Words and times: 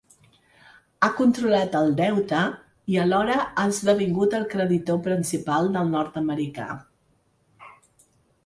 Ha 1.01 1.09
controlat 1.17 1.75
el 1.79 1.91
deute 1.99 2.39
i 2.93 2.97
alhora 3.03 3.35
ha 3.43 3.67
esdevingut 3.73 4.33
el 4.39 4.49
creditor 4.55 4.99
principal 5.09 5.71
del 5.77 5.93
nord-americà. 5.97 6.67